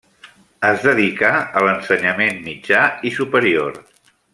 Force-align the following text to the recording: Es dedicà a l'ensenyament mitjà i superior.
Es 0.69 0.85
dedicà 0.85 1.29
a 1.59 1.63
l'ensenyament 1.67 2.43
mitjà 2.49 2.83
i 3.11 3.15
superior. 3.23 3.81